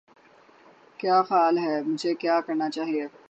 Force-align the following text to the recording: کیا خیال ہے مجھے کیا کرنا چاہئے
کیا 0.99 1.21
خیال 1.21 1.57
ہے 1.57 1.81
مجھے 1.83 2.13
کیا 2.15 2.39
کرنا 2.41 2.69
چاہئے 2.69 3.05